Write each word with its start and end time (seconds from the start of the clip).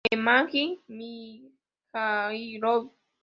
Nemanja 0.09 0.63
Mihajlović 0.97 2.85